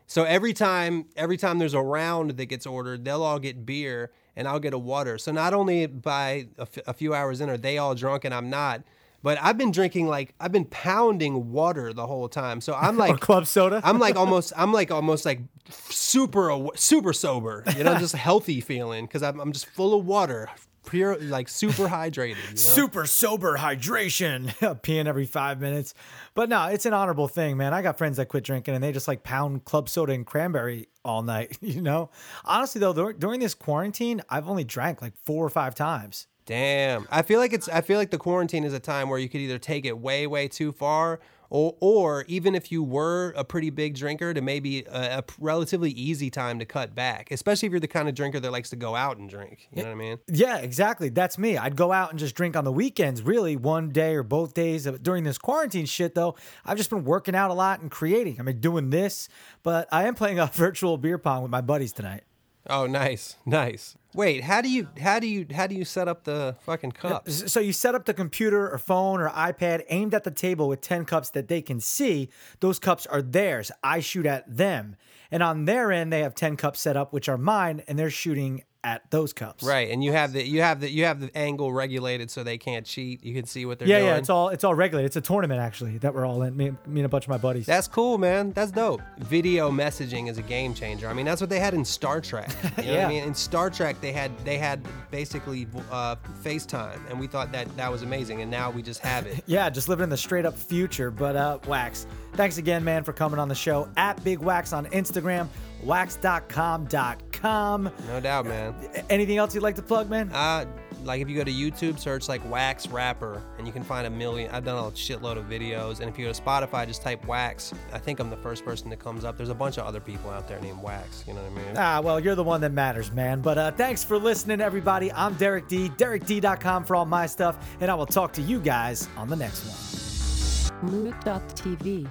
So 0.07 0.25
every 0.25 0.53
time 0.53 1.07
every 1.17 1.37
time 1.37 1.59
there's 1.59 1.75
a 1.75 1.83
round 1.83 2.33
that 2.33 2.47
gets 2.47 2.67
ordered, 2.67 3.05
they'll 3.05 3.23
all 3.23 3.39
get 3.39 3.65
beer 3.65 4.11
and 4.37 4.47
I'll 4.49 4.61
get 4.61 4.73
a 4.75 4.79
water. 4.79 5.19
So 5.19 5.33
not 5.33 5.55
only 5.55 5.87
by 5.87 6.49
a, 6.59 6.63
f- 6.63 6.79
a 6.87 6.95
few 6.95 7.15
hours 7.15 7.41
in 7.41 7.51
are 7.51 7.57
they 7.57 7.79
all 7.79 7.95
drunk 7.95 8.25
and 8.25 8.35
I'm 8.35 8.49
not, 8.51 8.83
but 9.23 9.39
I've 9.41 9.59
been 9.59 9.71
drinking 9.71 10.07
like 10.07 10.35
I've 10.41 10.53
been 10.53 10.65
pounding 10.67 11.51
water 11.53 11.93
the 11.93 12.07
whole 12.07 12.29
time. 12.29 12.61
So 12.61 12.75
I'm 12.75 12.97
like 12.99 13.21
club 13.21 13.47
soda? 13.47 13.81
I'm 13.85 13.99
like 13.99 14.17
almost 14.17 14.53
I'm 14.57 14.73
like 14.73 14.91
almost 14.91 15.25
like 15.25 15.41
super 15.71 16.69
super 16.77 17.13
sober. 17.13 17.65
You 17.77 17.85
know, 17.85 17.99
just 17.99 18.15
healthy 18.15 18.61
feeling 18.61 19.07
because 19.07 19.23
I'm 19.23 19.41
I'm 19.41 19.53
just 19.53 19.67
full 19.67 19.99
of 19.99 20.07
water, 20.07 20.49
pure 20.87 21.19
like 21.19 21.49
super 21.49 21.89
hydrated. 21.89 22.37
You 22.43 22.51
know? 22.51 22.55
Super 22.57 23.07
sober 23.07 23.59
hydration, 23.59 24.47
peeing 24.83 25.07
every 25.07 25.27
five 25.27 25.61
minutes. 25.61 25.95
But 26.35 26.49
no, 26.49 26.67
it's 26.67 26.87
an 26.87 26.95
honorable 26.95 27.29
thing, 27.29 27.57
man. 27.57 27.75
I 27.75 27.83
got 27.83 27.99
friends 27.99 28.19
that 28.19 28.27
quit 28.27 28.45
drinking 28.45 28.75
and 28.75 28.85
they 28.85 28.93
just 28.93 29.09
like 29.09 29.25
pound 29.25 29.65
club 29.65 29.89
soda 29.89 30.13
and 30.13 30.25
cranberry 30.25 30.89
all 31.09 31.23
night, 31.23 31.59
you 31.63 31.81
know? 31.81 32.11
Honestly, 32.45 32.79
though, 32.79 32.93
dur- 32.93 33.15
during 33.15 33.41
this 33.41 33.55
quarantine, 33.55 34.23
I've 34.29 34.49
only 34.49 34.65
drank 34.65 35.03
like 35.03 35.17
four 35.25 35.45
or 35.45 35.51
five 35.51 35.75
times. 35.75 36.27
Damn. 36.47 37.07
I 37.11 37.23
feel 37.23 37.41
like 37.41 37.53
it's 37.53 37.69
I 37.69 37.83
feel 37.83 37.99
like 37.99 38.11
the 38.11 38.19
quarantine 38.19 38.65
is 38.65 38.73
a 38.73 38.81
time 38.81 39.11
where 39.11 39.19
you 39.19 39.29
could 39.29 39.41
either 39.43 39.59
take 39.59 39.85
it 39.85 39.99
way 39.99 40.27
way 40.27 40.49
too 40.49 40.73
far 40.73 41.21
or 41.51 41.77
or 41.81 42.25
even 42.29 42.55
if 42.55 42.71
you 42.71 42.83
were 42.83 43.33
a 43.37 43.45
pretty 43.45 43.71
big 43.71 43.95
drinker 43.95 44.35
to 44.35 44.41
maybe 44.41 44.85
a, 44.91 45.19
a 45.19 45.25
relatively 45.39 45.91
easy 45.91 46.31
time 46.31 46.59
to 46.59 46.65
cut 46.65 46.95
back, 46.95 47.31
especially 47.31 47.67
if 47.67 47.71
you're 47.71 47.81
the 47.81 47.89
kind 47.89 48.09
of 48.09 48.15
drinker 48.15 48.41
that 48.41 48.53
likes 48.53 48.71
to 48.71 48.77
go 48.77 48.95
out 48.95 49.19
and 49.19 49.29
drink. 49.29 49.69
You 49.73 49.83
know 49.83 49.89
what 49.89 49.95
I 49.95 49.99
mean? 49.99 50.19
Yeah, 50.29 50.59
exactly. 50.59 51.09
That's 51.09 51.39
me. 51.39 51.57
I'd 51.57 51.77
go 51.77 51.93
out 51.93 52.11
and 52.11 52.19
just 52.19 52.35
drink 52.35 52.57
on 52.57 52.65
the 52.65 52.73
weekends, 52.73 53.23
really, 53.23 53.57
one 53.57 53.91
day 53.91 54.15
or 54.15 54.23
both 54.23 54.55
days. 54.55 54.85
During 54.85 55.25
this 55.25 55.39
quarantine 55.39 55.87
shit, 55.87 56.15
though, 56.15 56.37
I've 56.65 56.77
just 56.77 56.91
been 56.91 57.05
working 57.05 57.35
out 57.35 57.51
a 57.51 57.55
lot 57.55 57.81
and 57.81 57.91
creating. 57.91 58.37
I 58.39 58.43
mean, 58.43 58.61
doing 58.61 58.91
this, 58.91 59.29
but 59.63 59.89
I 59.93 60.07
am 60.07 60.15
playing 60.15 60.39
a 60.39 60.47
virtual 60.53 60.99
beer 60.99 61.19
pong 61.19 61.43
with 61.43 61.51
my 61.51 61.61
buddies 61.61 61.93
tonight. 61.93 62.25
Oh, 62.67 62.87
nice. 62.87 63.37
Nice. 63.47 63.97
Wait, 64.15 64.43
how 64.45 64.61
do 64.61 64.71
you 64.71 64.89
how 65.01 65.21
do 65.21 65.27
you 65.27 65.47
how 65.55 65.67
do 65.67 65.75
you 65.75 65.85
set 65.85 66.09
up 66.09 66.25
the 66.25 66.57
fucking 66.61 66.93
uh, 67.03 67.09
cups? 67.09 67.53
So 67.53 67.61
you 67.61 67.73
set 67.73 67.95
up 67.95 68.05
the 68.05 68.15
computer 68.15 68.71
or 68.71 68.79
phone 68.79 69.21
or 69.21 69.29
iPad 69.31 69.85
aimed 69.91 70.15
at 70.15 70.25
the 70.25 70.31
table 70.31 70.69
with 70.69 70.81
10 70.81 71.05
cups 71.05 71.31
that 71.31 71.49
they 71.49 71.63
can 71.63 71.81
see. 71.81 72.31
Those 72.61 72.79
cups 72.79 73.07
are 73.07 73.23
theirs. 73.23 73.71
I 73.83 74.01
shoot 74.01 74.27
at 74.27 74.45
them. 74.57 74.97
And 75.31 75.43
on 75.43 75.67
their 75.67 75.93
end, 75.93 76.13
they 76.13 76.21
have 76.21 76.35
10 76.35 76.57
cups 76.57 76.81
set 76.81 76.97
up, 76.97 77.13
which 77.13 77.29
are 77.29 77.37
mine, 77.37 77.83
and 77.87 77.99
they're 77.99 78.11
shooting 78.11 78.65
at 78.85 79.11
those 79.11 79.33
cups. 79.33 79.65
Right, 79.65 79.91
and 79.91 80.05
you 80.05 80.13
have 80.13 80.33
the 80.33 80.47
you 80.47 80.63
have 80.63 80.81
the 80.81 80.89
you 80.91 81.05
have 81.05 81.21
the 81.21 81.37
angle 81.37 81.73
regulated 81.73 82.31
so 82.31 82.45
they 82.45 82.59
can't 82.59 82.87
cheat. 82.87 83.25
You 83.25 83.35
can 83.35 83.45
see 83.45 83.67
what 83.67 83.79
they're 83.79 83.89
Yeah, 83.89 83.99
doing. 83.99 84.09
yeah, 84.11 84.17
it's 84.19 84.31
all 84.31 84.51
it's 84.51 84.63
all 84.65 84.75
regulated. 84.75 85.07
It's 85.09 85.17
a 85.17 85.21
tournament 85.21 85.61
actually 85.61 85.99
that 85.99 86.15
we're 86.15 86.25
all 86.25 86.43
in. 86.43 86.57
Me, 86.57 86.71
me 86.87 87.01
and 87.01 87.07
a 87.07 87.09
bunch 87.09 87.25
of 87.25 87.29
my 87.31 87.39
buddies. 87.39 87.67
That's 87.67 87.89
cool, 87.89 88.19
man. 88.19 88.53
That's 88.53 88.71
dope. 88.71 89.01
Video 89.19 89.71
messaging 89.71 90.31
is 90.31 90.39
a 90.39 90.43
game 90.43 90.75
changer. 90.75 91.09
I 91.09 91.13
mean, 91.13 91.27
that's 91.27 91.41
what 91.41 91.51
they 91.51 91.59
had 91.59 91.75
in 91.75 91.85
Star 91.85 92.21
Trek. 92.21 92.49
You 92.79 92.85
know 92.85 92.91
what 92.93 93.01
Yeah. 93.01 93.07
I 93.07 93.09
mean? 93.09 93.25
In 93.25 93.35
Star 93.35 93.69
Trek, 93.71 94.01
they 94.01 94.13
had 94.13 94.31
they 94.45 94.59
had 94.59 94.81
basically 95.11 95.67
uh, 95.91 96.15
FaceTime, 96.45 97.01
and 97.11 97.19
we 97.19 97.27
thought 97.27 97.51
that 97.53 97.75
that 97.77 97.91
was 97.91 98.03
amazing, 98.03 98.43
and 98.43 98.51
now 98.51 98.71
we 98.71 98.83
just 98.83 99.01
have 99.01 99.27
it. 99.27 99.43
Yeah, 99.47 99.69
just 99.71 99.89
living 99.89 100.05
in 100.05 100.11
the 100.11 100.17
straight 100.17 100.47
up 100.47 100.57
future. 100.57 101.11
But 101.11 101.35
uh, 101.37 101.59
Wax, 101.67 102.07
thanks 102.35 102.59
again, 102.59 102.85
man, 102.85 103.03
for 103.03 103.13
coming 103.13 103.39
on 103.41 103.49
the 103.49 103.55
show. 103.55 103.89
At 103.97 104.23
Big 104.25 104.39
Wax 104.39 104.73
on 104.73 104.87
Instagram, 104.87 105.49
wax.com.com. 105.85 107.91
No 108.09 108.21
doubt, 108.21 108.47
man. 108.47 108.75
Anything 109.11 109.39
else 109.39 109.55
you'd 109.55 109.63
like 109.63 109.77
to 109.77 109.83
plug, 109.83 110.11
man? 110.11 110.31
Uh, 110.33 110.67
like 111.05 111.21
if 111.21 111.29
you 111.29 111.37
go 111.37 111.45
to 111.45 111.53
YouTube, 111.53 111.99
search 111.99 112.29
like 112.29 112.49
Wax 112.51 112.89
Rapper, 112.89 113.43
and 113.57 113.67
you 113.67 113.73
can 113.73 113.83
find 113.83 114.07
a 114.07 114.11
million. 114.11 114.51
I've 114.51 114.65
done 114.65 114.77
a 114.77 114.91
shitload 114.91 115.39
of 115.39 115.45
videos, 115.45 116.01
and 116.01 116.09
if 116.09 116.19
you 116.19 116.27
go 116.27 116.33
to 116.33 116.41
Spotify, 116.41 116.87
just 116.87 117.03
type 117.03 117.25
Wax. 117.27 117.73
I 117.93 117.99
think 117.99 118.21
I'm 118.21 118.31
the 118.31 118.37
first 118.37 118.65
person 118.65 118.91
that 118.91 118.99
comes 118.99 119.25
up. 119.25 119.37
There's 119.37 119.49
a 119.49 119.55
bunch 119.55 119.79
of 119.79 119.87
other 119.87 120.01
people 120.01 120.31
out 120.31 120.49
there 120.49 120.61
named 120.61 120.83
Wax. 120.83 121.25
You 121.27 121.35
know 121.35 121.43
what 121.43 121.53
I 121.53 121.67
mean? 121.67 121.77
Ah, 121.77 122.01
well, 122.01 122.21
you're 122.21 122.35
the 122.35 122.45
one 122.45 122.61
that 122.63 122.73
matters, 122.73 123.13
man. 123.13 123.41
But 123.41 123.59
uh, 123.59 123.71
thanks 123.73 124.05
for 124.05 124.19
listening, 124.19 124.61
everybody. 124.61 125.13
I'm 125.13 125.35
Derek 125.35 125.69
D, 125.69 125.89
DerekD.com 125.91 126.85
for 126.85 126.97
all 126.97 127.07
my 127.07 127.27
stuff, 127.27 127.57
and 127.81 127.91
I 127.91 127.95
will 127.95 128.07
talk 128.07 128.33
to 128.35 128.43
you 128.43 128.61
guys 128.61 129.09
on 129.17 129.29
the 129.29 129.37
next 129.37 129.65
one. 129.65 130.91
Moot.tv 130.91 132.09